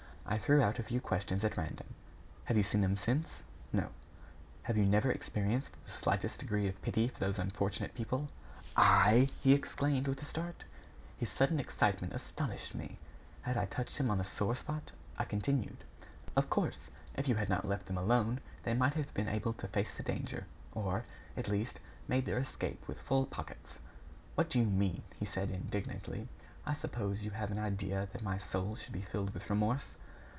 I 0.23 0.37
threw 0.37 0.61
out 0.61 0.79
a 0.79 0.83
few 0.83 1.01
questions 1.01 1.43
at 1.43 1.57
random. 1.57 1.87
"Have 2.45 2.55
you 2.55 2.63
seen 2.63 2.79
them 2.79 2.95
since?" 2.95 3.43
"No." 3.73 3.81
"And 3.81 3.91
have 4.63 4.77
you 4.77 4.85
never 4.85 5.11
experienced 5.11 5.75
the 5.85 5.91
slightest 5.91 6.39
degree 6.39 6.69
of 6.69 6.81
pity 6.81 7.09
for 7.09 7.19
those 7.19 7.37
unfortunate 7.37 7.93
people?" 7.93 8.29
"I!" 8.77 9.27
he 9.41 9.51
exclaimed, 9.51 10.07
with 10.07 10.21
a 10.21 10.25
start. 10.25 10.63
His 11.17 11.29
sudden 11.29 11.59
excitement 11.59 12.13
astonished 12.13 12.73
me. 12.75 12.97
Had 13.41 13.57
I 13.57 13.65
touched 13.65 13.97
him 13.97 14.09
on 14.09 14.21
a 14.21 14.23
sore 14.23 14.55
spot? 14.55 14.93
I 15.19 15.25
continued: 15.25 15.83
"Of 16.37 16.49
course. 16.49 16.89
If 17.13 17.27
you 17.27 17.35
had 17.35 17.49
not 17.49 17.67
left 17.67 17.87
them 17.87 17.97
alone, 17.97 18.39
they 18.63 18.73
might 18.73 18.93
have 18.93 19.13
been 19.13 19.27
able 19.27 19.51
to 19.53 19.67
face 19.67 19.93
the 19.93 20.01
danger, 20.03 20.45
or, 20.71 21.03
at 21.35 21.49
least, 21.49 21.81
made 22.07 22.25
their 22.25 22.37
escape 22.39 22.87
with 22.87 23.01
full 23.01 23.25
pockets." 23.25 23.79
"What 24.35 24.49
do 24.49 24.59
you 24.61 24.65
mean?" 24.67 25.01
he 25.19 25.25
said, 25.25 25.51
indignantly. 25.51 26.29
"I 26.65 26.73
suppose 26.75 27.25
you 27.25 27.31
have 27.31 27.51
an 27.51 27.59
idea 27.59 28.07
that 28.13 28.23
my 28.23 28.37
soul 28.37 28.77
should 28.77 28.93
be 28.93 29.01
filled 29.01 29.33
with 29.33 29.49
remorse?" 29.49 29.95